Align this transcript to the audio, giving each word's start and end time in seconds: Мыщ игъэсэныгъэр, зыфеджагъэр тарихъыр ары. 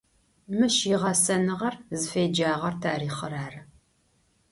Мыщ 0.57 0.75
игъэсэныгъэр, 0.93 1.75
зыфеджагъэр 1.99 2.75
тарихъыр 2.81 3.33
ары. 3.45 3.61